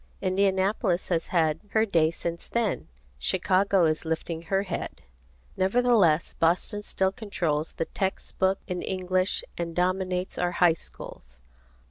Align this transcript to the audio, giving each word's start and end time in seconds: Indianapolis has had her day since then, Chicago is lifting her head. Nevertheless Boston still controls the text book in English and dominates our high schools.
Indianapolis 0.19 1.09
has 1.09 1.27
had 1.27 1.59
her 1.73 1.85
day 1.85 2.09
since 2.09 2.47
then, 2.49 2.87
Chicago 3.19 3.85
is 3.85 4.03
lifting 4.03 4.41
her 4.41 4.63
head. 4.63 5.03
Nevertheless 5.55 6.33
Boston 6.33 6.81
still 6.81 7.11
controls 7.11 7.73
the 7.73 7.85
text 7.85 8.39
book 8.39 8.57
in 8.65 8.81
English 8.81 9.43
and 9.59 9.75
dominates 9.75 10.39
our 10.39 10.53
high 10.53 10.73
schools. 10.73 11.41